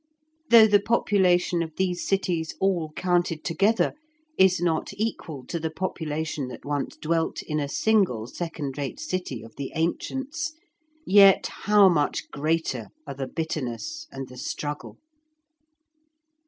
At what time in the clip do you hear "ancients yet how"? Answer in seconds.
9.75-11.87